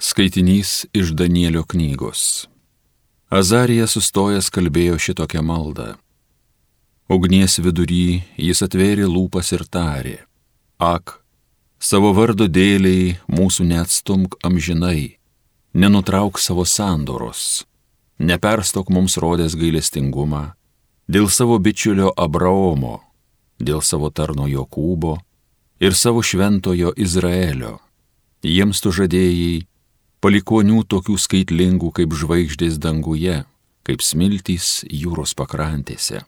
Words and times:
Skaitinys 0.00 0.86
iš 0.92 1.08
Danielio 1.10 1.64
knygos. 1.66 2.46
Azarija 3.34 3.86
sustojęs 3.90 4.46
kalbėjo 4.54 4.94
šitokią 4.94 5.40
maldą. 5.42 5.96
Ugnies 7.10 7.56
vidury 7.58 8.20
jis 8.38 8.62
atvėrė 8.62 9.08
lūpas 9.10 9.48
ir 9.56 9.64
tarė. 9.66 10.20
Ak, 10.78 11.18
savo 11.82 12.12
vardo 12.14 12.46
dėliai 12.46 13.16
mūsų 13.26 13.66
neatstumk 13.72 14.36
amžinai, 14.46 15.18
nenutrauk 15.74 16.38
savo 16.38 16.62
sandoros, 16.62 17.64
neperstok 18.22 18.92
mums 18.94 19.16
rodęs 19.18 19.56
gailestingumą, 19.58 20.52
dėl 21.10 21.26
savo 21.26 21.56
bičiulio 21.58 22.12
Abraomo, 22.14 23.00
dėl 23.58 23.82
savo 23.82 24.12
tarno 24.14 24.46
Jokūbo 24.46 25.16
ir 25.82 25.98
savo 25.98 26.22
šventojo 26.22 26.94
Izraelio. 26.94 27.80
Jiems 28.46 28.78
tu 28.78 28.94
žadėjai 28.94 29.66
palikonių 30.24 30.82
tokių 30.90 31.16
skaitlingų 31.18 31.92
kaip 32.00 32.16
žvaigždės 32.16 32.78
danguje, 32.82 33.44
kaip 33.86 34.02
smiltys 34.02 34.82
jūros 34.90 35.34
pakrantėse. 35.38 36.24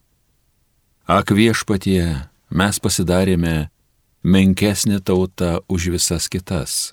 Ak 1.10 1.32
viešpatie, 1.34 2.30
mes 2.50 2.78
pasidarėme 2.78 3.70
menkesnė 4.22 5.00
tauta 5.02 5.58
už 5.68 5.90
visas 5.96 6.28
kitas. 6.30 6.92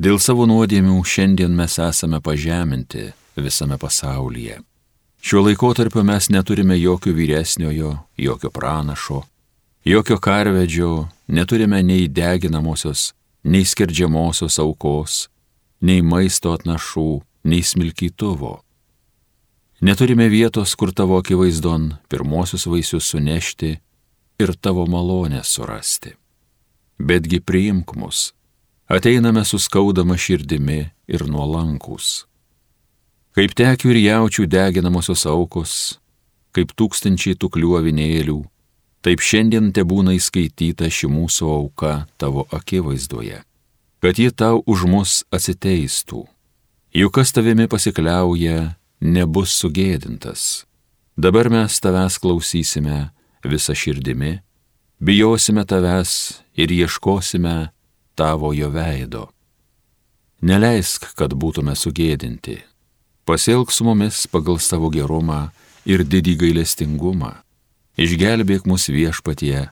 Dėl 0.00 0.20
savo 0.20 0.46
nuodėmių 0.48 1.00
šiandien 1.04 1.54
mes 1.56 1.78
esame 1.80 2.20
pažeminti 2.24 3.10
visame 3.36 3.78
pasaulyje. 3.80 4.60
Šiuo 5.20 5.42
laikotarpiu 5.44 6.04
mes 6.04 6.30
neturime 6.32 6.76
jokio 6.80 7.12
vyresniojo, 7.12 7.90
jokio 8.16 8.50
pranašo, 8.50 9.22
jokio 9.84 10.16
karvedžio, 10.20 11.08
neturime 11.28 11.82
nei 11.82 12.08
deginamosios, 12.08 13.12
nei 13.44 13.64
skerdžiamosios 13.64 14.58
aukos, 14.60 15.29
nei 15.80 16.02
maisto 16.04 16.52
atnašų, 16.54 17.20
nei 17.48 17.64
smilkytuvo. 17.64 18.60
Neturime 19.80 20.28
vietos, 20.28 20.74
kur 20.76 20.92
tavo 20.92 21.16
akivaizdon 21.20 21.94
pirmosius 22.12 22.66
vaisius 22.68 23.08
sunešti 23.14 23.78
ir 24.40 24.52
tavo 24.60 24.84
malonę 24.86 25.40
surasti. 25.44 26.12
Betgi 27.00 27.40
priimk 27.40 27.94
mus, 27.96 28.34
ateiname 28.92 29.44
su 29.44 29.58
skaudama 29.58 30.18
širdimi 30.20 30.82
ir 31.08 31.24
nuolankus. 31.24 32.26
Kaip 33.32 33.56
tekių 33.56 33.94
ir 33.94 34.00
jaučių 34.04 34.44
deginamosios 34.50 35.24
aukos, 35.30 35.74
kaip 36.52 36.74
tūkstančiai 36.76 37.38
tų 37.40 37.48
kliuovinėlių, 37.56 38.40
taip 39.00 39.22
šiandien 39.24 39.70
te 39.72 39.86
būna 39.86 40.12
įskaityta 40.18 40.90
ši 40.92 41.08
mūsų 41.08 41.48
auka 41.54 41.94
tavo 42.20 42.44
akivaizdoje 42.52 43.46
kad 44.00 44.18
ji 44.18 44.32
tau 44.32 44.62
už 44.66 44.88
mus 44.88 45.12
atsiteistų. 45.28 46.24
Juk 46.96 47.12
kas 47.14 47.30
tavimi 47.36 47.68
pasikliauja, 47.70 48.74
nebus 49.00 49.52
sugėdintas. 49.60 50.64
Dabar 51.20 51.50
mes 51.52 51.76
tavęs 51.84 52.16
klausysime 52.18 53.10
visą 53.44 53.76
širdimi, 53.76 54.40
bijosime 54.98 55.66
tavęs 55.68 56.40
ir 56.56 56.72
ieškosime 56.72 57.70
tavojo 58.16 58.72
veido. 58.72 59.28
Neleisk, 60.40 61.12
kad 61.14 61.36
būtume 61.36 61.76
sugėdinti. 61.76 62.56
Pasilg 63.28 63.68
su 63.70 63.84
mumis 63.84 64.24
pagal 64.32 64.56
savo 64.58 64.88
gerumą 64.88 65.50
ir 65.84 66.02
didį 66.08 66.38
gailestingumą. 66.40 67.36
Išgelbėk 68.00 68.64
mus 68.64 68.88
viešpatie, 68.88 69.68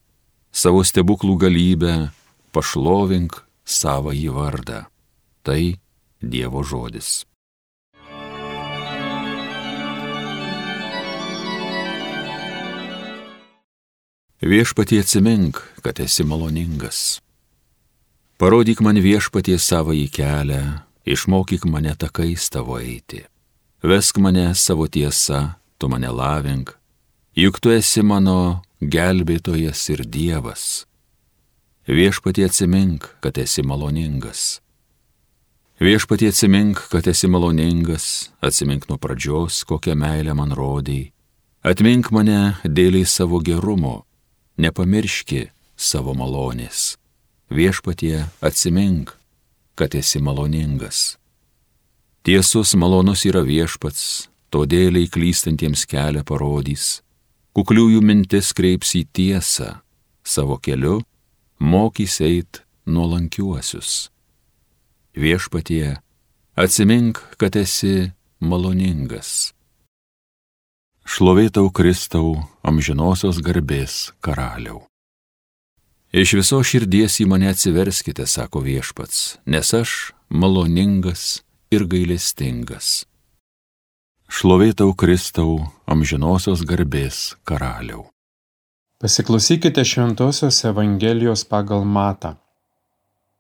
savo 0.52 0.84
stebuklų 0.84 1.38
galybę, 1.40 1.94
pašlovink 2.52 3.47
savo 3.68 4.14
į 4.16 4.30
vardą. 4.32 4.86
Tai 5.44 5.76
Dievo 6.18 6.64
žodis. 6.66 7.22
Viešpatie 14.38 15.00
atsimink, 15.02 15.58
kad 15.82 15.98
esi 16.00 16.24
maloningas. 16.24 17.20
Parodyk 18.38 18.80
man 18.86 18.98
viešpatie 19.02 19.58
savo 19.58 19.94
į 19.94 20.06
kelią, 20.14 20.62
išmokyk 21.02 21.66
mane 21.66 21.94
takais 21.98 22.46
tavo 22.54 22.78
eiti. 22.78 23.24
Vesk 23.82 24.18
mane 24.22 24.52
savo 24.54 24.86
tiesa, 24.86 25.58
tu 25.78 25.90
mane 25.90 26.10
lavink, 26.10 26.70
juk 27.34 27.58
tu 27.58 27.74
esi 27.74 28.02
mano 28.06 28.62
gelbėtojas 28.78 29.82
ir 29.90 30.06
Dievas 30.06 30.88
Viešpatie 31.88 32.44
atsimink, 32.44 33.16
kad 33.20 33.38
esi 33.40 33.62
maloningas. 33.64 34.60
Viešpatie 35.80 36.28
atsimink, 36.28 36.82
kad 36.92 37.06
esi 37.08 37.30
maloningas, 37.32 38.28
atsimink 38.44 38.90
nuo 38.90 38.98
pradžios, 39.00 39.62
kokią 39.64 39.96
meilę 39.96 40.34
man 40.36 40.52
rodėjai. 40.52 41.08
Atmink 41.64 42.12
mane 42.12 42.60
dėliai 42.60 43.08
savo 43.08 43.40
gerumo, 43.40 44.04
nepamirški 44.60 45.46
savo 45.80 46.12
malonės. 46.12 46.98
Viešpatie 47.48 48.26
atsimink, 48.44 49.16
kad 49.72 49.96
esi 49.96 50.20
maloningas. 50.20 51.16
Tiesus 52.20 52.76
malonus 52.76 53.24
yra 53.24 53.40
viešpats, 53.48 54.28
todėliai 54.52 55.08
klystantiems 55.08 55.88
kelią 55.88 56.20
parodys. 56.28 56.98
Kukliųjų 57.56 58.04
mintis 58.04 58.52
kreips 58.52 58.92
į 58.92 59.06
tiesą, 59.08 59.78
savo 60.20 60.60
keliu 60.60 61.00
mokys 61.58 62.20
eit 62.20 62.62
nuolankiuosius. 62.86 64.10
Viešpatie, 65.18 65.98
atsimink, 66.56 67.20
kad 67.36 67.56
esi 67.56 68.12
maloningas. 68.40 69.52
Šlovėtau 71.08 71.70
Kristau, 71.72 72.36
amžinosios 72.62 73.40
garbės 73.42 74.12
karaliau. 74.20 74.84
Iš 76.12 76.34
viso 76.38 76.60
širdies 76.64 77.18
į 77.20 77.26
mane 77.28 77.48
atsiverskite, 77.52 78.26
sako 78.28 78.62
viešpats, 78.64 79.38
nes 79.44 79.72
aš 79.76 80.12
maloningas 80.28 81.42
ir 81.72 81.84
gailestingas. 81.88 83.04
Šlovėtau 84.28 84.92
Kristau, 84.92 85.64
amžinosios 85.88 86.64
garbės 86.68 87.36
karaliau. 87.48 88.06
Pasiklausykite 89.00 89.84
Šventojios 89.84 90.64
Evangelijos 90.64 91.44
pagal 91.44 91.84
Matą. 91.86 92.32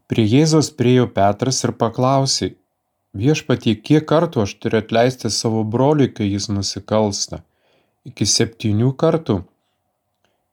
Prie 0.06 0.22
Jėzos 0.22 0.68
priejo 0.78 1.08
Petras 1.16 1.58
ir 1.66 1.72
paklausė, 1.80 2.48
viešpatie, 3.22 3.74
kiek 3.88 4.06
kartų 4.12 4.44
aš 4.44 4.54
turiu 4.62 4.78
atleisti 4.78 5.32
savo 5.34 5.64
broliui, 5.72 6.12
kai 6.14 6.28
jis 6.28 6.46
nusikalsta? 6.52 7.40
Iki 8.06 8.28
septynių 8.34 8.92
kartų? 9.02 9.40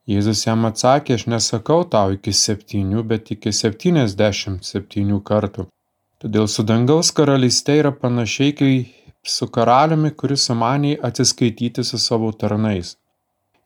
Jėzus 0.09 0.41
jam 0.47 0.65
atsakė, 0.71 1.19
aš 1.21 1.27
nesakau 1.35 1.85
tau 1.85 2.17
iki 2.17 2.33
septynių, 2.33 3.05
bet 3.13 3.29
iki 3.37 3.53
septyniasdešimt 3.61 4.65
septynių 4.65 5.21
kartų. 5.29 5.69
Todėl 6.17 6.49
su 6.49 6.65
dangaus 6.65 7.13
karalystė 7.13 7.77
yra 7.85 7.93
panašiai 7.93 8.57
kaip 8.57 9.33
su 9.37 9.53
karaliumi, 9.53 10.15
kuris 10.17 10.49
sumanė 10.49 10.97
atsiskaityti 10.97 11.85
su 11.85 12.01
savo 12.01 12.33
tarnais. 12.33 12.97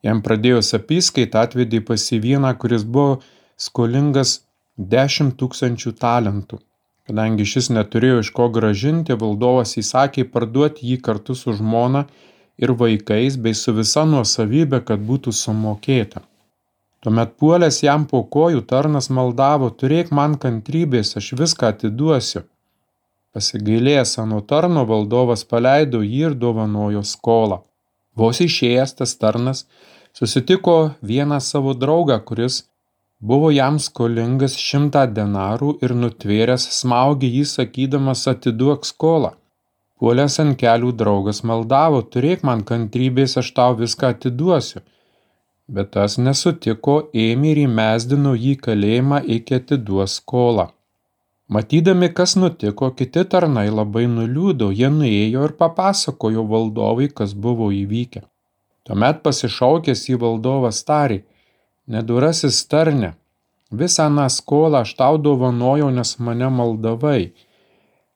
Jam 0.06 0.22
pradėjus 0.24 0.72
apyskaitą 0.78 1.44
atvedė 1.46 1.82
pas 1.84 2.06
į 2.16 2.20
vieną, 2.24 2.54
kuris 2.60 2.86
buvo 2.96 3.20
skolingas 3.60 4.40
10 4.80 5.36
tūkstančių 5.40 5.92
talentų. 6.00 6.60
Kadangi 7.10 7.44
šis 7.52 7.68
neturėjo 7.74 8.20
iš 8.24 8.30
ko 8.36 8.48
gražinti, 8.54 9.16
valdovas 9.22 9.76
įsakė 9.80 10.24
parduoti 10.32 10.88
jį 10.92 11.00
kartu 11.06 11.34
su 11.34 11.52
žmona 11.58 12.06
ir 12.62 12.72
vaikais 12.82 13.36
bei 13.36 13.56
su 13.60 13.74
visa 13.76 14.06
nuosavybė, 14.08 14.80
kad 14.88 15.02
būtų 15.10 15.34
sumokėta. 15.36 16.22
Tuomet 17.00 17.36
puolęs 17.40 17.80
jam 17.82 18.04
po 18.08 18.20
kojų 18.36 18.60
tarnas 18.72 19.08
maldavo, 19.18 19.70
turėk 19.82 20.12
man 20.12 20.36
kantrybės, 20.40 21.16
aš 21.16 21.32
viską 21.40 21.72
atiduosiu. 21.74 22.44
Pasigailėjęs 23.32 24.18
ant 24.20 24.36
tarno 24.50 24.84
valdovas 24.88 25.44
paleido 25.52 26.02
jį 26.04 26.22
ir 26.28 26.36
dovanojo 26.44 27.02
skolą. 27.06 27.62
Vos 28.16 28.40
išėjęs 28.42 28.96
tas 28.98 29.14
tarnas 29.16 29.66
susitiko 30.18 30.76
vieną 31.10 31.38
savo 31.40 31.74
draugą, 31.74 32.18
kuris 32.28 32.62
buvo 33.20 33.50
jam 33.54 33.78
skolingas 33.78 34.56
šimtą 34.58 35.04
denarų 35.18 35.76
ir 35.84 35.94
nutvėręs 36.02 36.66
smaugė 36.78 37.30
jį 37.36 37.44
sakydamas 37.52 38.26
atiduok 38.32 38.88
skolą. 38.88 39.34
Puolęs 40.00 40.38
ant 40.42 40.56
kelių 40.60 40.94
draugas 40.96 41.42
maldavo, 41.44 42.00
turėk 42.12 42.42
man 42.48 42.64
kantrybės, 42.70 43.36
aš 43.36 43.52
tau 43.58 43.76
viską 43.76 44.14
atiduosiu. 44.14 44.80
Bet 45.68 45.92
tas 45.96 46.16
nesutiko, 46.18 46.94
ėmė 47.24 47.52
ir 47.52 47.60
įmesdino 47.66 48.32
jį 48.34 48.54
kalėjimą 48.64 49.20
iki 49.36 49.58
atiduos 49.60 50.16
skolą. 50.22 50.70
Matydami, 51.50 52.08
kas 52.14 52.36
nutiko, 52.38 52.92
kiti 52.94 53.24
tarnai 53.30 53.70
labai 53.74 54.04
nuliūdo, 54.06 54.68
jie 54.80 54.86
nuėjo 54.94 55.48
ir 55.48 55.54
papasakojo 55.58 56.44
valdovui, 56.52 57.08
kas 57.20 57.32
buvo 57.46 57.72
įvykę. 57.74 58.22
Tuomet 58.86 59.18
pasišaukęs 59.24 60.04
į 60.12 60.18
valdovą 60.22 60.70
starį, 60.70 61.18
nedurasis 61.90 62.60
tarne, 62.70 63.10
visą 63.82 64.06
tą 64.20 64.28
skolą 64.36 64.84
aš 64.84 64.94
tau 65.02 65.18
dovanojau, 65.26 65.90
nes 65.98 66.14
mane 66.22 66.52
maldavai. 66.60 67.32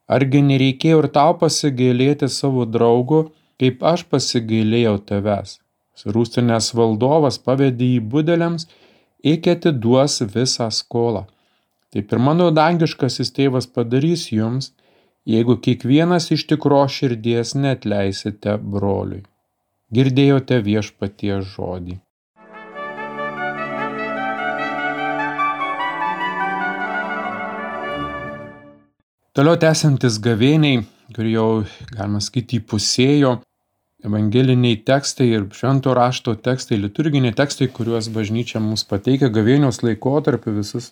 Argi 0.06 0.46
nereikėjo 0.52 1.02
ir 1.02 1.10
tau 1.18 1.34
pasigailėti 1.42 2.30
savo 2.30 2.70
draugo, 2.78 3.20
kaip 3.58 3.82
aš 3.82 4.06
pasigailėjau 4.14 4.96
tavęs. 5.10 5.58
Surūstinės 5.98 6.70
valdovas 6.78 7.42
pavedė 7.42 7.96
į 7.98 8.00
budeliams, 8.14 8.70
iki 9.26 9.58
atiduos 9.58 10.20
visą 10.22 10.70
skolą. 10.70 11.26
Taip 11.94 12.10
ir 12.10 12.18
mano 12.18 12.48
dangiškasis 12.50 13.28
tėvas 13.36 13.68
padarys 13.70 14.24
jums, 14.34 14.72
jeigu 15.30 15.54
kiekvienas 15.62 16.24
iš 16.34 16.42
tikro 16.50 16.80
širdies 16.90 17.52
net 17.54 17.84
leisite 17.86 18.56
broliui. 18.58 19.20
Girdėjote 19.94 20.58
viešpatie 20.66 21.36
žodį. 21.54 22.00
Toliau 29.38 29.58
tęsiantis 29.62 30.16
gavėniai, 30.22 30.80
kur 31.14 31.28
jau 31.30 31.46
galima 31.94 32.20
skaityti 32.22 32.58
pusėjo, 32.70 33.36
evangeliniai 34.06 34.80
tekstai 34.90 35.28
ir 35.30 35.46
švento 35.54 35.94
rašto 35.94 36.34
tekstai, 36.48 36.80
liturginiai 36.82 37.34
tekstai, 37.38 37.70
kuriuos 37.78 38.10
bažnyčia 38.14 38.62
mums 38.62 38.82
pateikia 38.90 39.30
gavėnios 39.34 39.80
laikotarpiu, 39.86 40.54
visus, 40.58 40.90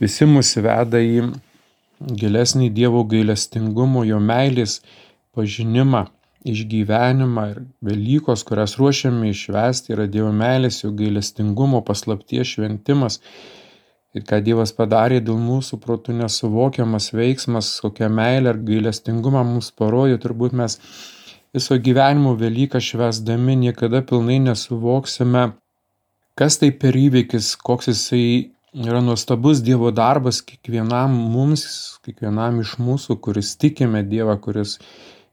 visi 0.00 0.28
mus 0.28 0.54
veda 0.62 1.00
į 1.02 1.28
gilesnį 1.98 2.70
Dievo 2.74 3.02
gailestingumo, 3.08 4.04
jo 4.06 4.20
meilės 4.22 4.78
pažinimą, 5.34 6.06
išgyvenimą 6.46 7.44
ir 7.52 7.60
Velykos, 7.84 8.44
kurias 8.46 8.76
ruošiame 8.78 9.32
išvesti, 9.32 9.94
yra 9.96 10.06
Dievo 10.10 10.32
meilės, 10.32 10.82
jo 10.84 10.92
gailestingumo, 10.94 11.82
paslapties 11.86 12.54
šventimas. 12.54 13.20
Ir 14.16 14.24
ką 14.24 14.40
Dievas 14.42 14.72
padarė 14.72 15.20
dėl 15.20 15.36
mūsų 15.42 15.80
protų 15.82 16.14
nesuvokiamas 16.22 17.10
veiksmas, 17.12 17.74
kokią 17.84 18.08
meilę 18.08 18.54
ir 18.54 18.60
gailestingumą 18.70 19.44
mums 19.44 19.68
parodė, 19.76 20.16
turbūt 20.22 20.56
mes 20.56 20.78
viso 21.54 21.76
gyvenimo 21.76 22.32
Velyką 22.38 22.80
švesdami 22.80 23.56
niekada 23.66 24.00
pilnai 24.06 24.38
nesuvoksime, 24.46 25.50
kas 26.38 26.56
tai 26.62 26.70
per 26.72 26.96
įvykis, 26.96 27.52
koks 27.60 27.90
jisai 27.92 28.24
yra 28.74 29.00
nuostabus 29.00 29.62
Dievo 29.64 29.90
darbas 29.90 30.40
kiekvienam 30.44 31.14
mums, 31.32 31.64
kiekvienam 32.04 32.60
iš 32.60 32.76
mūsų, 32.82 33.18
kuris 33.24 33.54
tikime 33.56 34.02
Dievą, 34.04 34.36
kuris 34.40 34.78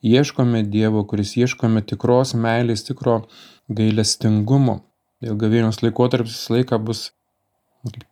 ieškome 0.05 0.63
Dievo, 0.71 1.03
kuris 1.09 1.35
ieškome 1.37 1.83
tikros 1.83 2.35
meilės, 2.35 2.85
tikro 2.87 3.25
gailestingumo. 3.67 4.79
Dėl 5.23 5.37
gavėnios 5.39 5.81
laikotarpis 5.83 6.37
visą 6.37 6.57
laiką 6.57 6.79
bus 6.87 7.09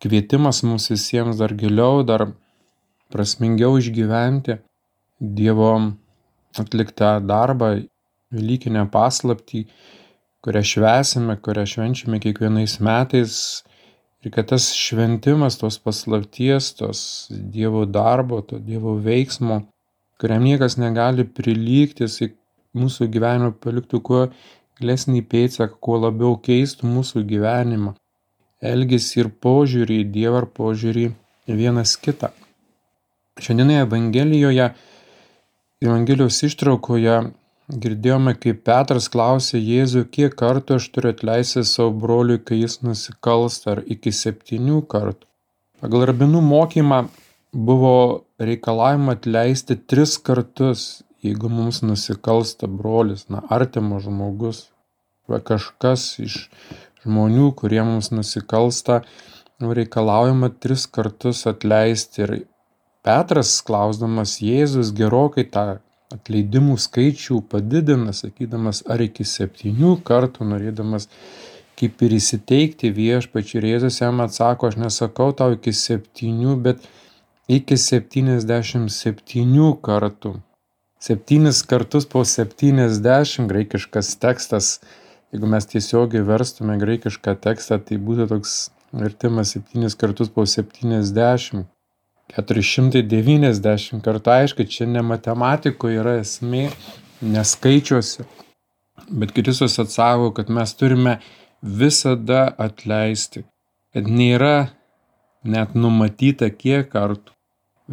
kvietimas 0.02 0.62
mums 0.64 0.90
visiems 0.92 1.40
dar 1.40 1.54
giliau, 1.54 2.04
dar 2.04 2.28
prasmingiau 3.12 3.78
išgyventi 3.80 4.60
Dievo 5.20 5.74
atliktą 6.58 7.18
darbą, 7.24 7.76
Velykinę 8.34 8.88
paslaptį, 8.90 9.60
kurią 10.42 10.62
švesime, 10.66 11.36
kurią 11.38 11.62
švenčiame 11.70 12.18
kiekvienais 12.18 12.80
metais 12.82 13.36
ir 14.24 14.32
kad 14.32 14.48
tas 14.52 14.70
šventimas 14.72 15.58
tos 15.60 15.78
paslapties, 15.78 16.72
tos 16.78 17.00
Dievo 17.30 17.84
darbo, 17.84 18.40
to 18.40 18.58
Dievo 18.58 18.96
veiksmo, 19.04 19.60
kuriam 20.20 20.44
niekas 20.46 20.78
negali 20.80 21.26
prilygti, 21.28 22.06
jisai 22.06 22.30
mūsų 22.74 23.10
gyvenimą 23.12 23.52
paliktų 23.62 24.00
kuo 24.04 24.22
gilesnį 24.80 25.22
pėdsaką, 25.30 25.76
kuo 25.80 26.00
labiau 26.06 26.38
keistų 26.40 26.88
mūsų 26.90 27.22
gyvenimą 27.28 27.94
elgesį 28.64 29.20
ir 29.24 29.30
požiūrį 29.44 30.00
į 30.02 30.08
Dievą 30.14 30.40
ar 30.42 30.48
požiūrį 30.56 31.06
vienas 31.60 31.94
kitą. 32.00 32.32
Šiandieną 33.44 33.82
Evangelijoje, 33.84 34.70
Evangelijos 35.84 36.40
ištraukoje 36.48 37.18
girdėjome, 37.68 38.34
kaip 38.40 38.62
Petras 38.66 39.08
klausė 39.12 39.58
Jėzų, 39.58 40.04
kiek 40.12 40.34
kartų 40.36 40.78
aš 40.78 40.88
turiu 40.92 41.12
atleisti 41.14 41.64
savo 41.64 41.92
broliui, 42.04 42.38
kai 42.38 42.60
jis 42.60 42.80
nusikalsta, 42.84 43.76
ar 43.76 43.82
iki 43.86 44.12
septynių 44.12 44.82
kartų. 44.90 45.26
Pagal 45.80 46.06
rabinų 46.10 46.40
mokymą 46.44 47.04
buvo 47.54 47.96
reikalavima 48.40 49.16
atleisti 49.16 49.76
tris 49.76 50.16
kartus, 50.18 51.04
jeigu 51.24 51.48
mums 51.48 51.80
nusikalsta 51.82 52.68
brolis, 52.68 53.28
na, 53.32 53.42
artimas 53.52 54.04
žmogus, 54.04 54.66
arba 55.24 55.40
kažkas 55.52 56.08
iš 56.20 56.40
žmonių, 57.04 57.52
kurie 57.56 57.80
mums 57.84 58.10
nusikalsta, 58.12 59.02
reikalaujama 59.64 60.50
tris 60.60 60.84
kartus 60.86 61.46
atleisti. 61.48 62.26
Ir 62.26 62.34
Petras, 63.04 63.58
klausdamas 63.64 64.38
Jėzus, 64.40 64.92
gerokai 64.96 65.44
tą 65.44 65.64
atleidimų 66.12 66.76
skaičių 66.80 67.40
padidina, 67.50 68.12
sakydamas 68.16 68.82
ar 68.90 69.04
iki 69.06 69.24
septynių 69.28 69.96
kartų, 70.06 70.48
norėdamas 70.50 71.08
kaip 71.78 72.02
ir 72.06 72.16
įsiteikti 72.18 72.92
viešpačiu. 72.94 73.60
Ir 73.60 73.68
Jėzus 73.74 74.00
jam 74.02 74.20
atsako, 74.24 74.70
aš 74.70 74.80
nesakau 74.82 75.30
tau 75.36 75.54
iki 75.56 75.72
septynių, 75.74 76.58
bet 76.66 76.84
iki 77.48 77.78
septyniasdešimt 77.80 78.92
septynių 78.94 79.72
kartų. 79.84 80.36
Septynis 81.04 81.64
kartus 81.68 82.06
po 82.08 82.22
septyniasdešimt 82.24 83.50
graikiškas 83.50 84.14
tekstas 84.20 84.76
Jeigu 85.34 85.48
mes 85.50 85.64
tiesiogiai 85.66 86.22
verstume 86.22 86.76
graikišką 86.78 87.32
tekstą, 87.42 87.80
tai 87.82 87.96
būtų 88.08 88.28
toks 88.30 88.52
vertimas 88.94 89.56
7 89.56 89.96
kartus 89.98 90.30
po 90.36 90.46
70, 92.34 92.90
490 93.06 94.02
kartų. 94.04 94.32
Aišku, 94.34 94.66
čia 94.66 94.86
ne 94.90 95.02
matematikoje 95.06 96.00
yra 96.02 96.16
esmė, 96.22 96.68
neskaičiuosi. 97.22 98.26
Bet 99.10 99.34
Kristus 99.36 99.78
atsako, 99.78 100.32
kad 100.34 100.50
mes 100.50 100.74
turime 100.74 101.18
visada 101.62 102.48
atleisti, 102.58 103.44
kad 103.94 104.08
nėra 104.10 104.70
net 105.44 105.74
numatyta 105.78 106.50
kiek 106.50 106.90
kartų. 106.92 107.32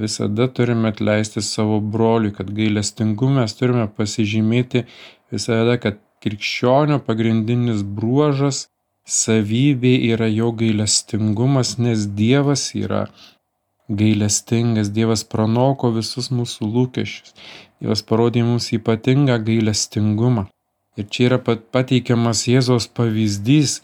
Visada 0.01 0.47
turime 0.47 0.93
atleisti 0.93 1.41
savo 1.43 1.81
broliui, 1.83 2.31
kad 2.31 2.51
gailestingume 2.55 3.41
mes 3.41 3.57
turime 3.59 3.89
pasižymėti 3.91 4.85
visada, 5.33 5.75
kad 5.83 5.99
krikščionio 6.23 7.01
pagrindinis 7.03 7.81
bruožas, 7.83 8.69
savybė 9.03 9.91
yra 10.13 10.29
jo 10.31 10.53
gailestingumas, 10.55 11.75
nes 11.81 12.05
Dievas 12.15 12.69
yra 12.77 13.09
gailestingas, 13.99 14.91
Dievas 14.95 15.23
pranoko 15.27 15.91
visus 15.95 16.31
mūsų 16.31 16.69
lūkesčius, 16.75 17.35
Dievas 17.81 18.03
parodė 18.05 18.43
mums 18.45 18.69
ypatingą 18.75 19.37
gailestingumą. 19.45 20.47
Ir 20.99 21.07
čia 21.07 21.29
yra 21.29 21.39
pateikiamas 21.41 22.45
Jėzos 22.49 22.89
pavyzdys, 22.91 23.79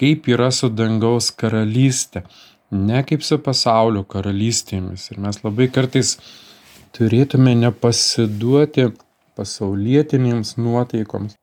kaip 0.00 0.28
yra 0.28 0.50
su 0.52 0.68
dangaus 0.68 1.30
karalystė, 1.32 2.24
ne 2.70 3.00
kaip 3.08 3.24
su 3.24 3.38
pasaulio 3.42 4.04
karalystėmis. 4.14 5.08
Ir 5.12 5.20
mes 5.24 5.40
labai 5.44 5.68
kartais 5.72 6.16
turėtume 6.96 7.54
nepasiduoti 7.64 8.90
pasaulietinėms 9.38 10.56
nuotaikoms, 10.60 11.36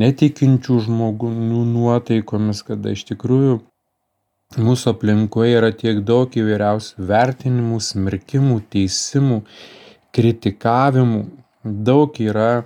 netikinčių 0.00 0.78
žmonių 0.86 1.62
nuotaikomis, 1.72 2.62
kada 2.66 2.96
iš 2.96 3.04
tikrųjų 3.12 3.60
mūsų 4.54 4.92
aplinkoje 4.94 5.56
yra 5.58 5.72
tiek 5.74 6.02
daug 6.06 6.30
įvairiausių 6.38 7.06
vertinimų, 7.08 7.80
smerkimų, 7.82 8.60
teisimų, 8.70 9.40
kritikavimų, 10.14 11.24
daug 11.64 12.20
yra 12.22 12.64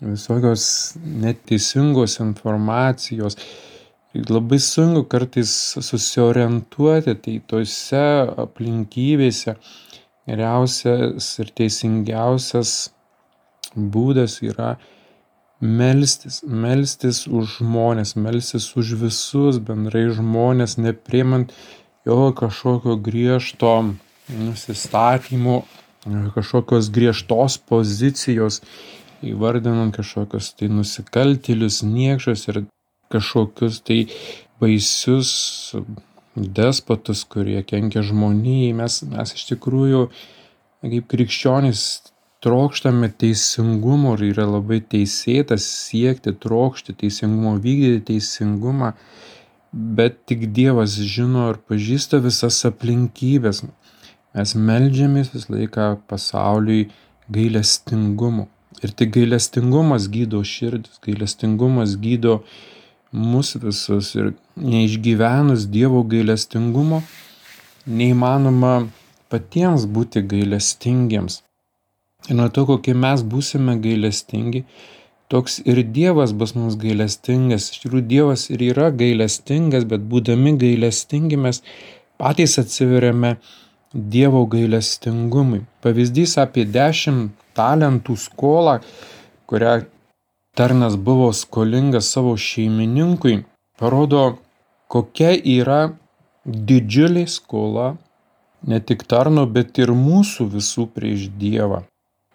visokios 0.00 0.96
neteisingos 1.00 2.20
informacijos. 2.20 3.38
Labai 4.12 4.58
sunku 4.58 5.04
kartais 5.06 5.50
susiorientuoti, 5.78 7.14
tai 7.14 7.36
tose 7.46 8.06
aplinkybėse 8.42 9.54
geriausias 10.26 11.28
ir 11.40 11.52
teisingiausias 11.56 12.90
būdas 13.74 14.40
yra 14.42 14.74
melstis, 15.60 16.40
melstis 16.44 17.26
už 17.28 17.60
žmonės, 17.60 18.16
melstis 18.16 18.70
už 18.76 18.94
visus 19.00 19.60
bendrai 19.60 20.08
žmonės, 20.08 20.78
nepriemant 20.80 21.52
jo 22.08 22.32
kažkokio 22.36 22.96
griežto 22.96 23.74
nusistatymo, 24.30 25.62
kažkokios 26.34 26.88
griežtos 26.90 27.58
pozicijos, 27.58 28.62
įvardinant 29.20 29.92
kažkokius 29.92 30.54
tai 30.56 30.70
nusikaltėlius, 30.72 31.82
niekšus 31.84 32.46
ir 32.48 32.62
kažkokius 33.12 33.82
tai 33.84 34.06
baisius 34.60 35.74
despotus, 36.34 37.24
kurie 37.28 37.60
kenkia 37.66 38.04
žmonijai. 38.06 38.72
Mes, 38.80 39.02
mes 39.04 39.34
iš 39.36 39.44
tikrųjų, 39.50 40.06
kaip 40.86 41.10
krikščionys, 41.10 41.82
trokštame 42.40 43.10
teisingumo 43.20 44.14
ir 44.16 44.30
yra 44.30 44.46
labai 44.48 44.80
teisėtas 44.80 45.66
siekti, 45.88 46.32
trokšti 46.32 46.96
teisingumo, 47.02 47.56
vykdyti 47.60 48.06
teisingumą, 48.14 48.94
bet 49.72 50.22
tik 50.30 50.46
Dievas 50.56 50.96
žino 50.96 51.50
ir 51.52 51.60
pažįsta 51.68 52.22
visas 52.24 52.62
aplinkybės. 52.68 53.64
Mes 54.34 54.54
melžiamės 54.56 55.34
visą 55.34 55.56
laiką 55.56 55.90
pasauliui 56.08 56.88
gailestingumu. 57.34 58.48
Ir 58.80 58.94
tik 58.96 59.12
gailestingumas 59.18 60.06
gydo 60.08 60.40
širdis, 60.46 61.00
gailestingumas 61.04 61.98
gydo 62.00 62.40
mus 63.12 63.52
visus. 63.60 64.14
Ir 64.16 64.32
neišgyvenus 64.56 65.68
Dievo 65.68 66.00
gailestingumo, 66.08 67.02
neįmanoma 67.84 68.74
patiems 69.30 69.84
būti 69.84 70.24
gailestingiems. 70.24 71.42
Ir 72.28 72.36
nuo 72.36 72.48
to, 72.52 72.66
kokie 72.68 72.94
mes 72.94 73.22
būsime 73.24 73.78
gailestingi, 73.80 74.64
toks 75.32 75.60
ir 75.64 75.80
Dievas 75.96 76.34
bus 76.36 76.52
mums 76.58 76.76
gailestingas. 76.80 77.70
Iš 77.72 77.84
tikrųjų, 77.84 78.04
Dievas 78.10 78.48
ir 78.52 78.62
yra 78.72 78.90
gailestingas, 78.92 79.86
bet 79.88 80.04
būdami 80.10 80.56
gailestingi 80.60 81.38
mes 81.40 81.62
patys 82.20 82.58
atsiveriame 82.62 83.36
Dievo 83.90 84.44
gailestingumui. 84.46 85.64
Pavyzdys 85.82 86.36
apie 86.38 86.66
dešimt 86.68 87.32
talentų 87.58 88.14
skolą, 88.20 88.76
kurią 89.50 89.80
tarnas 90.54 90.94
buvo 90.94 91.32
skolingas 91.34 92.12
savo 92.14 92.36
šeimininkui, 92.38 93.40
parodo, 93.80 94.38
kokia 94.92 95.32
yra 95.34 95.80
didžiulė 96.44 97.26
skola 97.26 97.94
ne 98.66 98.80
tik 98.80 99.06
tarno, 99.08 99.46
bet 99.46 99.78
ir 99.82 99.94
mūsų 99.96 100.50
visų 100.54 100.86
prieš 100.94 101.30
Dievą. 101.40 101.84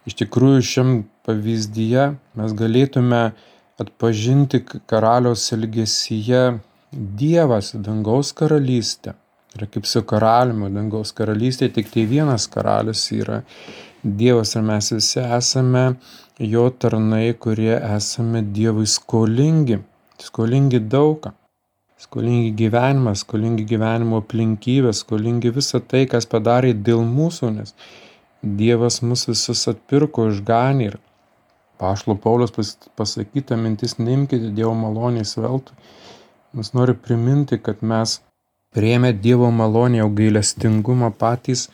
Iš 0.05 0.17
tikrųjų, 0.21 0.61
šiam 0.61 0.89
pavyzdyje 1.25 2.05
mes 2.39 2.55
galėtume 2.57 3.21
atpažinti 3.81 4.61
karaliaus 4.89 5.47
elgesyje 5.55 6.45
Dievas, 6.95 7.73
dangaus 7.75 8.29
karalystė. 8.37 9.15
Ir 9.55 9.65
kaip 9.71 9.87
su 9.89 10.03
karaliumi, 10.07 10.69
dangaus 10.71 11.11
karalystė 11.15 11.71
tik 11.75 11.89
tai 11.91 12.05
vienas 12.07 12.45
karalius 12.51 13.07
yra 13.15 13.41
Dievas 14.03 14.53
ir 14.55 14.63
mes 14.67 14.91
visi 14.93 15.23
esame 15.23 15.85
jo 16.53 16.67
tarnai, 16.69 17.33
kurie 17.33 17.73
esame 17.79 18.43
Dievui 18.55 18.87
skolingi, 18.87 19.81
skolingi 20.21 20.79
daugą 20.79 21.33
skolingi 22.05 22.51
gyvenimą, 22.59 23.13
skolingi 23.17 23.65
gyvenimo 23.67 24.19
aplinkybės, 24.21 25.01
skolingi 25.03 25.51
visą 25.55 25.81
tai, 25.81 26.05
kas 26.11 26.27
padarė 26.29 26.73
dėl 26.87 27.03
mūsų, 27.07 27.51
nes 27.55 27.75
Dievas 28.45 29.01
mus 29.01 29.25
visus 29.25 29.63
atpirko 29.71 30.27
išganį 30.29 30.85
ir 30.91 30.97
Pašlo 31.81 32.13
Paulius 32.15 32.75
pasakyta 32.95 33.57
mintis, 33.57 33.97
neimkite 33.97 34.51
Dievo 34.55 34.75
malonės 34.77 35.33
veltui. 35.39 35.73
Mus 36.53 36.69
nori 36.77 36.93
priminti, 36.93 37.57
kad 37.59 37.81
mes 37.81 38.19
prieėmę 38.77 39.11
Dievo 39.23 39.49
malonę 39.51 39.99
jau 40.03 40.11
gailestingumą 40.19 41.09
patys, 41.23 41.65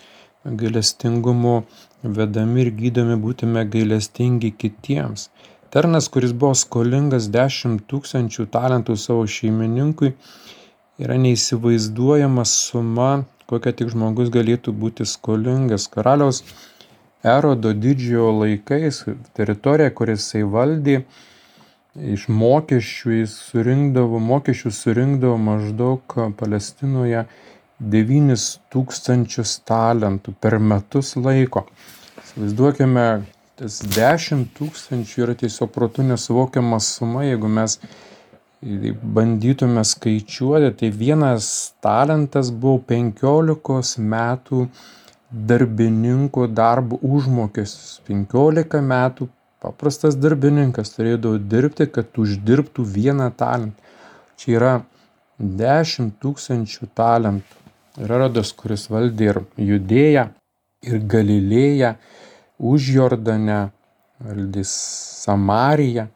gailestingumu 0.62 1.58
vedami 2.04 2.64
ir 2.64 2.72
gydomi 2.80 3.20
būtume 3.26 3.66
gailestingi 3.76 4.54
kitiems. 4.64 5.28
Tarnas, 5.76 6.08
kuris 6.14 6.32
buvo 6.32 6.56
skolingas 6.58 7.28
10 7.36 7.84
tūkstančių 7.92 8.48
talentų 8.56 8.96
savo 9.00 9.28
šeimininkui, 9.28 10.16
yra 11.04 11.20
neįsivaizduojama 11.20 12.48
suma, 12.48 13.12
kokia 13.52 13.76
tik 13.76 13.92
žmogus 13.94 14.32
galėtų 14.34 14.74
būti 14.74 15.08
skolingas. 15.08 15.90
Karaliaus 15.92 16.44
Erodo 17.22 17.76
didžiojo 17.78 18.32
laikais 18.40 19.04
teritorija, 19.38 19.92
kuris 19.94 20.24
jisai 20.24 20.42
valdė, 20.56 21.02
iš 22.16 22.26
mokesčių 22.32 23.18
jis 23.20 23.36
surinkdavo, 23.52 24.22
mokesčių 24.24 24.72
surinkdavo 24.74 25.38
maždaug 25.38 26.16
Palestinoje 26.40 27.26
9 27.82 28.48
tūkstančius 28.74 29.58
talentų 29.68 30.34
per 30.42 30.58
metus 30.62 31.16
laiko. 31.18 31.66
Įsivaizduokime, 32.22 33.06
tas 33.60 33.82
10 33.98 34.48
tūkstančių 34.58 35.26
yra 35.26 35.36
tiesiog 35.38 35.70
protų 35.74 36.06
nesuvokiama 36.10 36.80
suma, 36.82 37.26
jeigu 37.28 37.50
mes 37.52 37.78
bandytume 38.62 39.84
skaičiuoti, 39.84 40.76
tai 40.78 40.90
vienas 40.90 41.74
talentas 41.82 42.52
buvo 42.52 42.78
15 42.88 43.98
metų 43.98 44.68
darbininko 45.32 46.46
darbo 46.48 47.00
užmokestis. 47.02 48.00
15 48.08 48.82
metų 48.86 49.30
paprastas 49.62 50.16
darbininkas 50.16 50.94
turėdavo 50.94 51.40
dirbti, 51.42 51.88
kad 51.88 52.14
uždirbtų 52.18 52.86
vieną 52.86 53.32
talentą. 53.38 53.82
Čia 54.38 54.54
yra 54.58 54.76
10 55.40 56.14
tūkstančių 56.22 56.92
talentų. 56.94 57.58
Ir 58.02 58.14
Erodas, 58.14 58.54
kuris 58.56 58.88
valdė 58.90 59.34
ir 59.34 59.40
judėją, 59.58 60.30
ir 60.86 61.02
Galilėją, 61.12 61.96
Užjordane, 62.62 63.72
valdys 64.22 64.72
Samariją, 65.26 66.08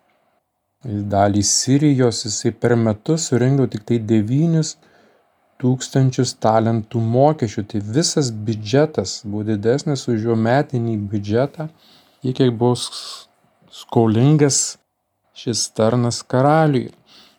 dalį 0.85 1.41
Sirijos, 1.45 2.25
jisai 2.27 2.51
per 2.53 2.75
metus 2.77 3.29
surinkdavo 3.29 3.71
tik 3.73 3.85
tai 3.89 3.97
9 3.99 4.75
tūkstančius 5.61 6.35
talentų 6.43 7.01
mokesčių. 7.01 7.63
Tai 7.71 7.81
visas 7.97 8.31
biudžetas 8.31 9.21
buvo 9.25 9.45
didesnis 9.49 10.05
už 10.11 10.29
jo 10.29 10.35
metinį 10.37 10.97
biudžetą, 11.11 11.69
kiek 12.25 12.51
buvo 12.53 12.75
skolingas 13.71 14.77
šis 15.35 15.69
tarnas 15.75 16.21
karaliui. 16.23 16.91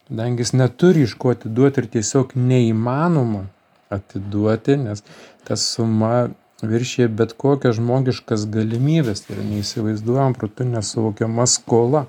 Kadangi 0.06 0.44
jis 0.44 0.52
neturi 0.54 1.02
iš 1.02 1.16
ko 1.18 1.32
atiduoti 1.34 1.82
ir 1.82 1.88
tiesiog 1.96 2.34
neįmanoma 2.38 3.46
atiduoti, 3.90 4.76
nes 4.78 5.02
ta 5.46 5.56
suma 5.58 6.28
viršija 6.62 7.08
bet 7.08 7.34
kokias 7.38 7.76
žmogiškas 7.80 8.46
galimybes, 8.50 9.24
tai 9.26 9.36
yra 9.36 9.46
neįsivaizduojam 9.48 10.36
protu 10.38 10.66
nesuvokiama 10.68 11.46
skola. 11.50 12.06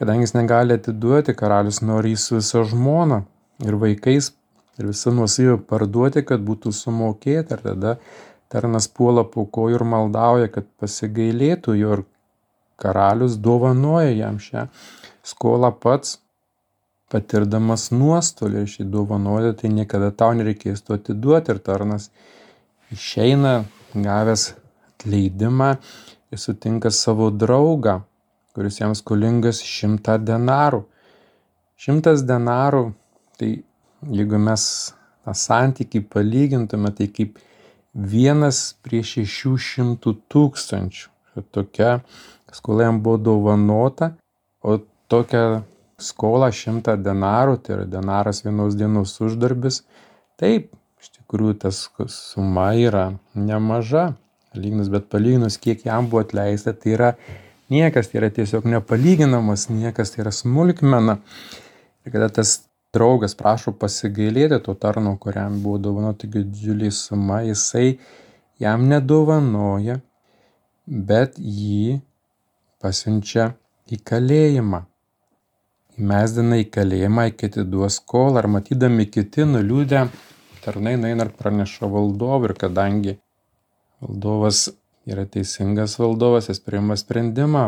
Kadangi 0.00 0.24
jis 0.24 0.32
negali 0.32 0.78
atiduoti, 0.78 1.36
karalius 1.36 1.82
nori 1.84 2.14
jį 2.14 2.20
su 2.22 2.38
visa 2.38 2.62
žmona 2.64 3.18
ir 3.68 3.76
vaikais 3.82 4.30
ir 4.80 4.88
visą 4.88 5.12
nuosavybę 5.12 5.58
parduoti, 5.68 6.22
kad 6.24 6.40
būtų 6.40 6.72
sumokėta. 6.72 7.58
Ir 7.58 7.66
tada 7.66 7.92
tarnas 8.48 8.88
puola 8.88 9.26
po 9.28 9.44
kojų 9.44 9.76
ir 9.76 9.84
maldauja, 9.84 10.48
kad 10.54 10.64
pasigailėtų 10.80 11.76
jo 11.76 11.98
ir 11.98 12.04
karalius 12.80 13.36
dovanoja 13.36 14.14
jam 14.16 14.40
šią 14.40 14.66
skolą 15.34 15.68
pats, 15.84 16.16
patirdamas 17.12 17.90
nuostolį 17.92 18.64
šį 18.72 18.86
dovanoja, 18.88 19.52
tai 19.52 19.68
niekada 19.74 20.10
tau 20.16 20.32
nereikės 20.38 20.80
to 20.86 20.96
atiduoti 20.96 21.52
ir 21.52 21.60
tarnas 21.66 22.08
išeina 22.94 23.66
gavęs 23.92 24.54
atleidimą 24.88 25.74
ir 26.30 26.40
sutinka 26.40 26.92
savo 26.94 27.28
draugą, 27.34 28.00
kuris 28.60 28.76
jam 28.76 28.92
skolingas 28.92 29.62
šimtą 29.64 30.18
denarų. 30.20 30.82
Šimtas 31.80 32.26
denarų, 32.28 32.90
tai 33.40 33.62
jeigu 34.04 34.36
mes 34.36 34.64
tą 35.24 35.32
santykį 35.32 36.02
palygintume, 36.12 36.92
tai 36.92 37.06
kaip 37.08 37.40
vienas 37.94 38.60
prie 38.84 39.00
šešių 39.00 39.54
šimtų 39.70 40.14
tūkstančių. 40.28 41.08
Tokia 41.56 42.02
skola 42.52 42.90
jam 42.90 43.00
buvo 43.00 43.16
dovanota, 43.30 44.12
o 44.60 44.76
tokia 45.08 45.62
skola 45.96 46.52
šimtą 46.52 47.00
denarų, 47.00 47.56
tai 47.64 47.78
yra 47.78 47.88
denaras 47.88 48.44
vienos 48.44 48.76
dienos 48.76 49.16
uždarbis, 49.24 49.86
taip, 50.36 50.68
iš 51.00 51.14
tikrųjų 51.16 51.62
tas 51.64 51.86
suma 52.12 52.74
yra 52.76 53.14
nemaža, 53.32 54.10
lyginus, 54.52 54.92
bet 54.92 55.08
palyginus, 55.08 55.56
kiek 55.56 55.86
jam 55.88 56.12
buvo 56.12 56.26
atleista, 56.26 56.76
tai 56.76 56.98
yra 56.98 57.14
niekas, 57.70 58.10
tai 58.10 58.20
yra 58.22 58.30
tiesiog 58.34 58.66
nepalyginamas 58.68 59.68
niekas, 59.70 60.14
tai 60.14 60.24
yra 60.24 60.32
smulkmena. 60.34 61.18
Ir 62.04 62.14
kada 62.14 62.28
tas 62.40 62.56
draugas 62.94 63.36
prašo 63.38 63.72
pasigailėti 63.78 64.60
to 64.66 64.74
tarno, 64.74 65.14
kuriam 65.22 65.60
buvo 65.62 65.78
dovanota 65.78 66.28
didžiulį 66.30 66.90
suma, 66.94 67.42
jisai 67.46 67.98
jam 68.60 68.86
nedovanoja, 68.90 70.00
bet 70.86 71.38
jį 71.38 72.00
pasiunčia 72.82 73.52
į 73.90 74.00
kalėjimą. 74.06 74.84
Įmesdina 76.00 76.58
į 76.62 76.66
kalėjimą, 76.72 77.28
kiti 77.36 77.62
duos 77.68 77.98
skolą, 78.00 78.40
ar 78.40 78.48
matydami 78.48 79.04
kiti 79.10 79.44
nuliūdę 79.44 80.06
tarnai 80.64 80.96
nueina 81.00 81.26
ir 81.26 81.32
praneša 81.36 81.88
valdovui 81.92 82.50
ir 82.50 82.54
kadangi 82.60 83.16
valdovas 84.00 84.68
yra 85.10 85.26
teisingas 85.26 85.98
valdovas, 86.00 86.48
jis 86.50 86.62
priima 86.64 86.96
sprendimą, 86.98 87.64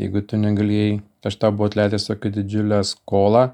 jeigu 0.00 0.22
tu 0.28 0.38
negalėjai, 0.40 1.00
aš 1.26 1.38
tau 1.42 1.52
buvau 1.54 1.70
atleidęs 1.70 2.06
tokią 2.08 2.32
didžiulę 2.36 2.80
skolą, 2.86 3.48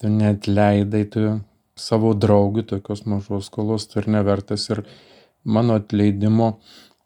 tu 0.00 0.08
netleidai 0.12 1.04
tu 1.12 1.24
savo 1.76 2.12
draugui 2.14 2.64
tokios 2.68 3.04
mažos 3.06 3.50
skolos, 3.50 3.86
tu 3.88 4.00
ir 4.00 4.08
nevertas 4.08 4.68
ir 4.72 4.84
mano 5.44 5.76
atleidimo 5.80 6.54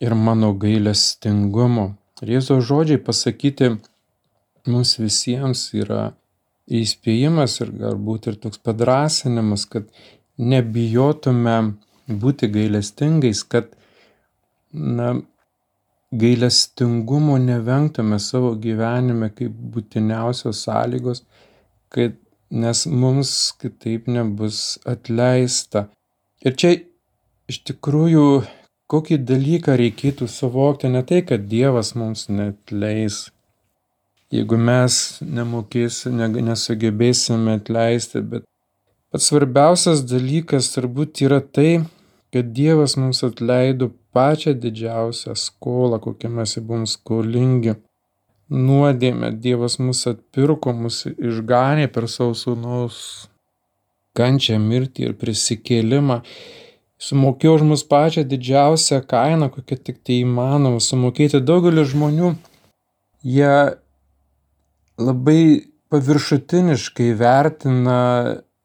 ir 0.00 0.14
mano 0.14 0.52
gailestingumo. 0.64 1.94
Ir 2.22 2.36
Jėzaus 2.36 2.66
žodžiai 2.68 3.02
pasakyti 3.02 3.70
mums 4.70 4.94
visiems 4.98 5.66
yra 5.76 6.12
įspėjimas 6.70 7.58
ir 7.60 7.72
galbūt 7.82 8.30
ir 8.30 8.38
toks 8.40 8.60
padrasinimas, 8.64 9.66
kad 9.68 9.88
nebijotume 10.38 11.56
būti 12.08 12.48
gailestingais, 12.52 13.42
kad 13.44 13.74
na, 14.74 15.14
gailestingumo 16.14 17.38
nevengtume 17.38 18.18
savo 18.22 18.54
gyvenime 18.64 19.30
kaip 19.34 19.54
būtiniausios 19.74 20.62
sąlygos, 20.66 21.24
kad 21.94 22.14
nes 22.50 22.84
mums 22.86 23.30
kitaip 23.60 24.06
nebus 24.16 24.78
atleista. 24.86 25.88
Ir 26.44 26.54
čia 26.60 26.74
iš 27.50 27.62
tikrųjų 27.70 28.26
kokį 28.90 29.18
dalyką 29.26 29.74
reikėtų 29.80 30.28
suvokti, 30.30 30.90
ne 30.92 31.02
tai, 31.08 31.22
kad 31.26 31.48
Dievas 31.50 31.94
mums 31.98 32.28
net 32.28 32.70
leis, 32.70 33.24
jeigu 34.34 34.58
mes 34.60 35.00
nemokėsime, 35.24 36.28
nesugebėsime 36.50 37.58
atleisti, 37.58 38.22
bet 38.22 38.46
pats 39.10 39.30
svarbiausias 39.30 40.04
dalykas 40.10 40.70
turbūt 40.76 41.24
yra 41.26 41.40
tai, 41.42 41.82
kad 42.34 42.54
Dievas 42.54 42.98
mums 43.00 43.24
atleido 43.26 43.90
pačią 44.14 44.54
didžiausią 44.62 45.34
skolą, 45.34 46.00
kokią 46.06 46.30
mes 46.38 46.56
buvom 46.58 46.86
skolingi. 46.90 47.76
Nuodėmė 48.54 49.32
Dievas 49.44 49.78
mus 49.80 50.04
atpirko, 50.10 50.74
mus 50.76 51.04
išganė 51.08 51.88
per 51.92 52.06
savo 52.12 52.34
sūnaus 52.36 52.98
kančią, 54.14 54.58
mirtį 54.60 55.08
ir 55.08 55.14
prisikėlimą. 55.20 56.20
Sumokėjo 57.04 57.54
už 57.58 57.64
mus 57.70 57.82
pačią 57.88 58.22
didžiausią 58.28 59.00
kainą, 59.10 59.50
kokią 59.52 59.78
tik 59.88 60.02
tai 60.06 60.20
įmanoma 60.22 60.80
sumokėti. 60.80 61.40
Daugelis 61.42 61.90
žmonių, 61.92 62.34
jie 63.36 63.54
labai 65.00 65.40
paviršutiniškai 65.92 67.12
vertina 67.18 68.00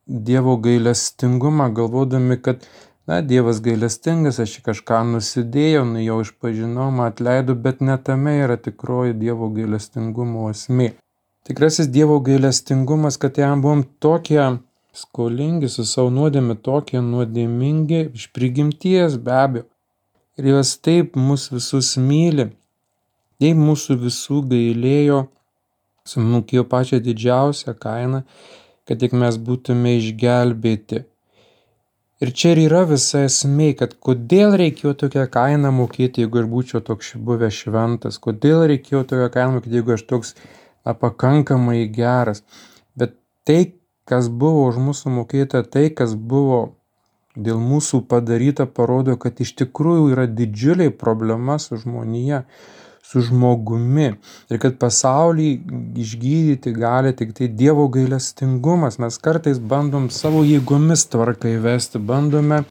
Dievo 0.10 0.56
gailestingumą, 0.58 1.68
galvodami, 1.78 2.40
kad 2.42 2.64
na, 3.10 3.22
Dievas 3.26 3.58
gailestingas, 3.66 4.38
aš 4.44 4.60
kažką 4.62 5.00
nusidėjau, 5.16 5.82
nu 5.90 6.02
jau 6.04 6.20
išpažinau, 6.22 6.92
man 6.94 7.10
atleido, 7.10 7.56
bet 7.58 7.82
ne 7.82 7.96
tame 8.06 8.36
yra 8.44 8.58
tikroji 8.62 9.16
Dievo 9.18 9.50
gailestingumo 9.56 10.46
esmė. 10.54 10.92
Tikrasis 11.50 11.90
Dievo 11.90 12.20
gailestingumas, 12.28 13.18
kad 13.18 13.40
jam 13.42 13.64
buvom 13.66 13.82
tokie 14.06 14.44
skolingi 14.94 15.72
su 15.74 15.88
savo 15.90 16.14
nuodėmi, 16.14 16.60
tokie 16.70 17.02
nuodėmingi 17.02 18.04
iš 18.14 18.30
prigimties 18.36 19.18
be 19.18 19.34
abejo. 19.42 19.66
Ir 20.38 20.54
jos 20.54 20.78
taip 20.78 21.18
mus 21.18 21.50
visus 21.50 21.96
myli, 21.98 22.52
taip 23.42 23.58
mūsų 23.58 23.98
visų 24.06 24.44
gailėjo, 24.54 25.24
sumokėjo 26.06 26.70
pačią 26.70 27.02
didžiausią 27.10 27.74
kainą, 27.74 28.22
kad 28.86 29.02
tik 29.02 29.18
mes 29.18 29.42
būtume 29.50 29.98
išgelbėti. 29.98 31.09
Ir 32.20 32.34
čia 32.36 32.50
ir 32.52 32.60
yra 32.66 32.82
visa 32.84 33.22
esmė, 33.24 33.70
kad 33.80 33.94
kodėl 34.04 34.58
reikėjo 34.60 34.92
tokią 35.04 35.22
kainą 35.32 35.70
mokėti, 35.72 36.26
jeigu 36.26 36.42
aš 36.42 36.48
būčiau 36.52 36.82
toks 36.90 37.14
buvęs 37.30 37.60
šventas, 37.62 38.18
kodėl 38.26 38.66
reikėjo 38.68 39.06
tokią 39.08 39.30
kainą 39.36 39.54
mokėti, 39.54 39.78
jeigu 39.80 39.94
aš 39.96 40.04
toks 40.10 40.34
a, 40.36 40.92
pakankamai 40.92 41.86
geras. 41.96 42.44
Bet 43.00 43.16
tai, 43.48 43.62
kas 44.04 44.28
buvo 44.28 44.66
už 44.68 44.82
mūsų 44.90 45.14
mokėta, 45.16 45.64
tai, 45.64 45.86
kas 45.96 46.18
buvo 46.34 46.60
dėl 47.40 47.64
mūsų 47.64 48.02
padaryta, 48.12 48.68
parodo, 48.68 49.16
kad 49.16 49.40
iš 49.40 49.56
tikrųjų 49.64 50.12
yra 50.12 50.28
didžiuliai 50.28 50.92
problema 50.92 51.56
su 51.56 51.80
žmonija 51.80 52.44
su 53.10 53.24
žmogumi 53.26 54.10
ir 54.54 54.60
kad 54.62 54.76
pasaulį 54.82 55.48
išgydyti 56.04 56.74
gali 56.76 57.14
tik 57.18 57.34
tai 57.38 57.48
Dievo 57.62 57.88
gailestingumas. 57.96 59.00
Mes 59.02 59.18
kartais 59.18 59.62
bandom 59.72 60.10
savo 60.14 60.44
jėgomis 60.46 61.08
tvarką 61.10 61.56
įvesti, 61.56 62.02
bandome 62.12 62.62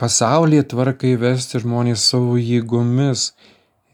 pasaulyje 0.00 0.68
tvarką 0.74 1.10
įvesti 1.16 1.62
žmonės 1.64 2.06
savo 2.12 2.38
jėgomis 2.38 3.32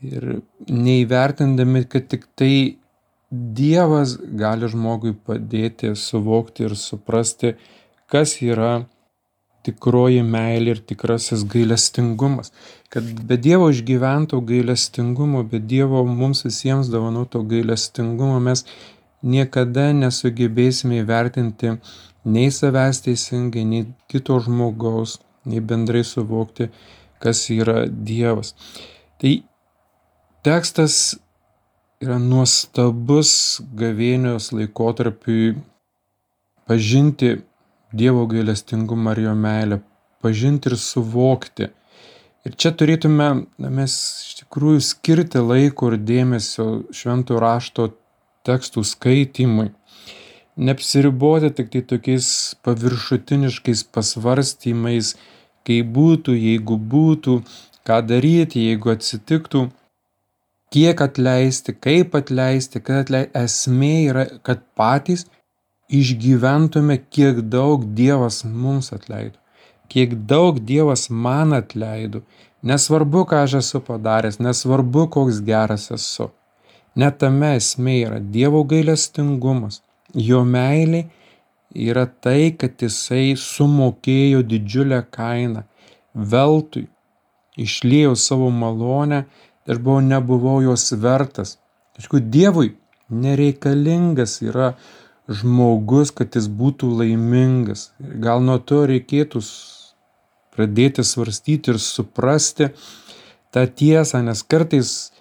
ir 0.05 0.29
neįvertindami, 0.69 1.85
kad 1.89 2.09
tik 2.13 2.29
tai 2.37 2.55
Dievas 3.31 4.17
gali 4.19 4.67
žmogui 4.67 5.13
padėti 5.15 5.93
suvokti 5.95 6.65
ir 6.67 6.73
suprasti, 6.75 7.53
kas 8.11 8.33
yra 8.43 8.81
tikroji 9.67 10.23
meilė 10.25 10.77
ir 10.77 10.83
tikrasis 10.93 11.45
gailestingumas. 11.55 12.53
Kad 12.93 13.09
be 13.29 13.37
Dievo 13.37 13.71
išgyvento 13.73 14.41
gailestingumo, 14.47 15.43
be 15.51 15.61
Dievo 15.73 16.05
mums 16.09 16.45
visiems 16.47 16.91
dovanoto 16.93 17.43
gailestingumo 17.53 18.41
mes 18.45 18.65
niekada 19.23 19.91
nesugebėsime 19.97 21.03
įvertinti 21.03 21.75
nei 22.25 22.53
savęs 22.53 23.03
teisingai, 23.05 23.65
nei 23.65 23.87
kito 24.09 24.39
žmogaus, 24.45 25.19
nei 25.45 25.61
bendrai 25.61 26.03
suvokti, 26.05 26.71
kas 27.21 27.45
yra 27.53 27.85
Dievas. 27.89 28.55
Tai 29.21 29.35
tekstas 30.45 30.97
yra 32.01 32.17
nuostabus 32.21 33.61
gavėnios 33.77 34.51
laikotarpiui 34.57 35.59
pažinti 36.69 37.35
Dievo 37.93 38.27
gailestingumą 38.31 39.17
ir 39.17 39.25
jo 39.27 39.35
meilę, 39.35 39.81
pažinti 40.23 40.71
ir 40.71 40.77
suvokti. 40.79 41.71
Ir 42.47 42.55
čia 42.57 42.71
turėtume 42.73 43.29
mes 43.61 43.97
iš 44.27 44.37
tikrųjų 44.43 44.85
skirti 44.85 45.43
laiko 45.45 45.91
ir 45.91 45.99
dėmesio 46.11 46.69
šventų 46.97 47.41
rašto 47.43 47.91
tekstų 48.49 48.85
skaitimui. 48.87 49.69
Neapsiriboti 50.61 51.51
tik 51.57 51.69
tai 51.73 51.83
tokiais 51.93 52.31
paviršutiniškais 52.65 53.85
pasvarstymais, 53.95 55.15
kaip 55.67 55.93
būtų, 55.97 56.37
jeigu 56.37 56.79
būtų, 56.95 57.37
ką 57.87 58.01
daryti, 58.07 58.67
jeigu 58.71 58.95
atsitiktų, 58.95 59.67
kiek 60.75 61.01
atleisti, 61.05 61.75
kaip 61.75 62.17
atleisti, 62.19 62.81
kad 62.81 63.05
atleisti. 63.05 63.33
Esmė 63.45 63.95
yra, 64.11 64.27
kad 64.47 64.65
patys 64.79 65.27
išgyventume, 65.91 66.99
kiek 67.11 67.41
daug 67.55 67.85
Dievas 67.99 68.43
mums 68.45 68.93
atleido, 68.97 69.39
kiek 69.91 70.15
daug 70.31 70.61
Dievas 70.65 71.09
man 71.11 71.55
atleido. 71.57 72.23
Nesvarbu, 72.63 73.25
ką 73.29 73.45
aš 73.47 73.55
esu 73.63 73.81
padaręs, 73.81 74.37
nesvarbu, 74.45 75.07
koks 75.15 75.41
geras 75.47 75.89
esu. 75.97 76.29
Net 76.95 77.17
tame 77.23 77.55
esmė 77.57 77.95
yra 78.05 78.19
Dievo 78.21 78.61
gailestingumas. 78.69 79.81
Jo 80.13 80.43
meilė 80.45 81.07
yra 81.73 82.05
tai, 82.07 82.51
kad 82.59 82.83
jisai 82.83 83.37
sumokėjo 83.39 84.43
didžiulę 84.51 85.01
kainą. 85.15 85.65
Veltui 86.15 86.89
išlėjau 87.61 88.17
savo 88.19 88.51
malonę, 88.51 89.25
aš 89.71 89.79
buvau, 89.79 90.03
nebuvau 90.05 90.59
jos 90.65 90.91
vertas. 90.99 91.57
Aišku, 91.99 92.21
Dievui 92.35 92.75
nereikalingas 93.11 94.41
yra 94.43 94.75
žmogus, 95.31 96.11
kad 96.11 96.35
jis 96.35 96.49
būtų 96.51 96.91
laimingas. 97.01 97.91
Gal 97.99 98.43
nuo 98.43 98.59
to 98.59 98.83
reikėtų 98.91 99.43
pradėti 100.55 101.05
svarstyti 101.07 101.75
ir 101.75 101.79
suprasti 101.83 102.71
tą 103.55 103.65
tiesą, 103.67 104.25
nes 104.27 104.43
kartais 104.43 105.13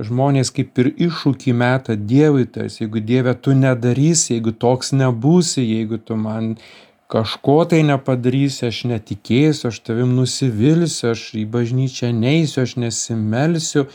žmonės 0.00 0.52
kaip 0.54 0.78
ir 0.80 0.92
iššūkį 1.08 1.54
meta 1.56 1.96
Dievui, 1.96 2.46
tas 2.48 2.78
jeigu 2.80 3.02
Dieve 3.04 3.34
tu 3.34 3.56
nedarysi, 3.56 4.36
jeigu 4.36 4.54
toks 4.54 4.94
nebūsi, 4.96 5.64
jeigu 5.66 5.98
tu 5.98 6.16
man 6.16 6.54
kažko 7.10 7.64
tai 7.68 7.82
nepadarysi, 7.86 8.68
aš 8.70 8.84
netikėsiu, 8.92 9.68
aš 9.70 9.80
tavim 9.86 10.14
nusivilsiu, 10.16 11.10
aš 11.12 11.26
į 11.42 11.44
bažnyčią 11.50 12.12
neįsiu, 12.16 12.62
aš 12.64 12.76
nesimelsiu, 12.78 13.88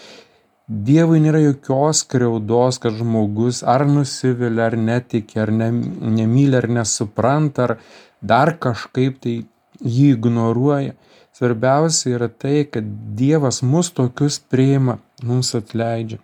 Dievui 0.66 1.20
nėra 1.22 1.44
jokios 1.44 2.02
kreudos, 2.10 2.80
kad 2.82 2.96
žmogus 2.98 3.62
ar 3.62 3.84
nusivilia, 3.86 4.66
ar 4.66 4.78
netiki, 4.78 5.38
ar 5.38 5.52
ne, 5.54 5.70
nemyli, 5.70 6.58
ar 6.58 6.66
nesupranta, 6.80 7.68
ar 7.68 7.76
dar 8.22 8.56
kažkaip 8.58 9.20
tai 9.22 9.36
jį 9.78 10.16
ignoruoja. 10.16 10.96
Svarbiausia 11.36 12.16
yra 12.16 12.30
tai, 12.32 12.64
kad 12.66 12.88
Dievas 13.20 13.62
mus 13.62 13.92
tokius 13.94 14.40
priima, 14.40 14.98
mums 15.22 15.54
atleidžia, 15.54 16.18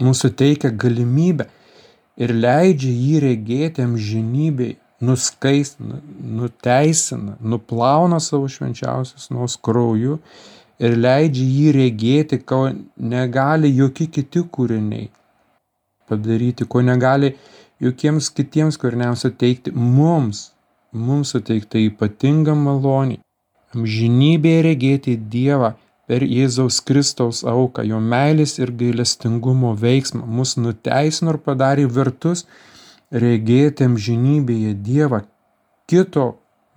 mums 0.00 0.24
suteikia 0.24 0.72
galimybę 0.72 1.46
ir 2.18 2.32
leidžia 2.34 2.90
jį 2.90 3.20
regėti 3.28 3.84
amžinybėje, 3.84 4.78
nuskaistina, 5.02 5.98
nuteisina, 6.22 7.36
nuplauna 7.42 8.20
savo 8.22 8.46
švenčiausius 8.50 9.30
nuos 9.34 9.56
krauju 9.58 10.18
ir 10.82 10.96
leidžia 10.98 11.48
jį 11.56 11.72
regėti, 11.78 12.38
ko 12.42 12.62
negali 13.14 13.70
jokie 13.76 14.08
kiti 14.10 14.42
kūriniai 14.56 15.08
padaryti, 16.10 16.66
ko 16.66 16.82
negali 16.84 17.34
jokiems 17.82 18.30
kitiems 18.36 18.78
kūriniams 18.80 19.24
suteikti 19.26 19.72
mums, 19.74 20.50
mums 20.92 21.32
suteikta 21.34 21.80
ypatinga 21.82 22.56
malonė, 22.58 23.20
amžinybėje 23.76 24.66
regėti 24.68 25.16
Dievą 25.34 25.72
per 26.10 26.26
Jėzaus 26.26 26.82
Kristaus 26.84 27.40
auką, 27.48 27.86
jo 27.88 28.00
meilės 28.02 28.58
ir 28.58 28.74
gailestingumo 28.82 29.72
veiksmą, 29.78 30.26
mus 30.26 30.56
nuteisino 30.58 31.36
ir 31.36 31.40
padarė 31.46 31.86
vertus 31.88 32.44
regėti 33.24 33.86
amžinybėje 33.88 34.74
Dievą 34.88 35.22
kito 35.88 36.26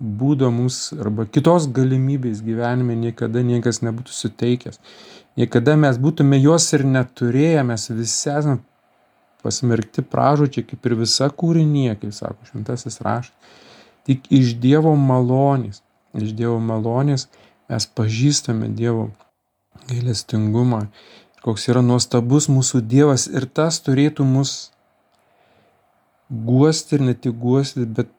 būdo 0.00 0.50
mums 0.52 0.92
arba 1.00 1.24
kitos 1.24 1.68
galimybės 1.72 2.42
gyvenime 2.44 2.96
niekada 3.00 3.42
niekas 3.42 3.80
nebūtų 3.84 4.12
suteikęs. 4.12 4.80
Jei 5.36 5.48
kada 5.48 5.76
mes 5.76 5.98
būtume 6.00 6.38
jos 6.40 6.68
ir 6.76 6.84
neturėję, 6.84 7.62
mes 7.64 7.88
visi 7.90 8.30
esame 8.32 8.58
pasmerkti 9.44 10.02
pražučiai, 10.02 10.64
kaip 10.66 10.86
ir 10.88 10.96
visa 11.00 11.28
kūrinė, 11.30 11.96
kaip 12.00 12.12
sako 12.16 12.48
šventasis 12.50 13.00
raštas. 13.04 13.60
Tik 14.06 14.28
iš 14.30 14.54
Dievo 14.62 14.94
malonės, 14.96 15.82
iš 16.14 16.32
Dievo 16.38 16.58
malonės 16.62 17.26
mes 17.70 17.86
pažįstame 17.98 18.68
Dievo 18.76 19.10
gailestingumą, 19.90 20.86
koks 21.44 21.68
yra 21.70 21.82
nuostabus 21.82 22.50
mūsų 22.50 22.82
Dievas 22.86 23.26
ir 23.30 23.46
tas 23.46 23.80
turėtų 23.82 24.26
mus 24.26 24.56
guosti 26.30 26.96
ir 26.96 27.06
ne 27.06 27.14
tik 27.14 27.36
guosti, 27.38 27.86
bet 27.86 28.10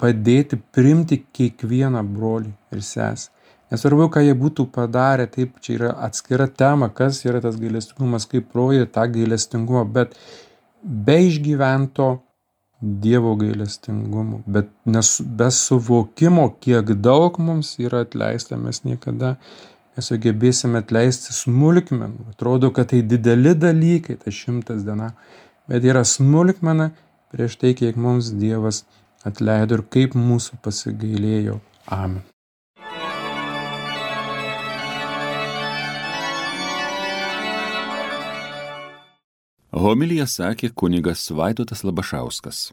padėti 0.00 0.58
primti 0.74 1.20
kiekvieną 1.36 2.02
brolį 2.14 2.52
ir 2.74 2.82
sesę. 2.84 3.30
Nesvarbu, 3.70 4.08
ką 4.10 4.24
jie 4.24 4.32
būtų 4.34 4.66
padarę, 4.74 5.28
taip, 5.30 5.60
čia 5.62 5.76
yra 5.76 5.90
atskira 6.06 6.48
tema, 6.50 6.88
kas 6.90 7.20
yra 7.22 7.38
tas 7.44 7.58
gailestingumas, 7.60 8.26
kaip 8.26 8.50
rodė 8.58 8.88
tą 8.90 9.04
gailestingumą, 9.14 9.84
bet 9.94 10.18
be 10.82 11.20
išgyvento 11.28 12.16
Dievo 12.80 13.34
gailestingumo, 13.36 14.38
bet 14.48 14.70
nes, 14.88 15.08
be 15.20 15.50
suvokimo, 15.52 16.46
kiek 16.64 16.94
daug 17.04 17.36
mums 17.36 17.74
yra 17.76 18.06
atleista, 18.06 18.56
mes 18.56 18.80
niekada 18.86 19.34
nesugebėsime 19.98 20.80
atleisti 20.80 21.36
smulkmenų. 21.36 22.30
Atrodo, 22.32 22.70
kad 22.72 22.88
tai 22.94 23.02
dideli 23.04 23.52
dalykai, 23.52 24.16
tai 24.22 24.32
šimtas 24.32 24.80
diena, 24.86 25.10
bet 25.68 25.84
yra 25.84 26.06
smulkmena 26.08 26.88
prieš 27.30 27.58
tai, 27.60 27.74
kiek 27.76 28.00
mums 28.00 28.32
Dievas 28.40 28.82
atleido 29.26 29.78
ir 29.78 29.86
kaip 29.94 30.16
mūsų 30.18 30.60
pasigailėjo. 30.64 31.60
Amen. 31.90 32.22
Homilija 39.70 40.26
sakė 40.26 40.72
kunigas 40.74 41.28
Vaidotas 41.30 41.84
Labašauskas. 41.86 42.70